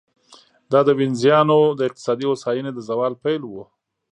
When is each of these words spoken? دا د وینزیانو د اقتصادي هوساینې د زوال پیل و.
دا 0.71 0.79
د 0.87 0.89
وینزیانو 0.99 1.59
د 1.77 1.79
اقتصادي 1.89 2.25
هوساینې 2.27 2.71
د 2.73 2.79
زوال 2.87 3.13
پیل 3.23 3.41
و. 3.47 3.53